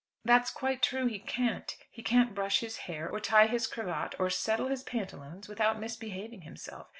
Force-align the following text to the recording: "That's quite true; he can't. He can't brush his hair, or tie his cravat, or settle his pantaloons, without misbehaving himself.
"That's 0.25 0.49
quite 0.49 0.81
true; 0.81 1.05
he 1.05 1.19
can't. 1.19 1.77
He 1.91 2.01
can't 2.01 2.33
brush 2.33 2.61
his 2.61 2.77
hair, 2.89 3.07
or 3.07 3.19
tie 3.19 3.45
his 3.45 3.67
cravat, 3.67 4.15
or 4.17 4.31
settle 4.31 4.65
his 4.69 4.81
pantaloons, 4.81 5.47
without 5.47 5.79
misbehaving 5.79 6.41
himself. 6.41 6.87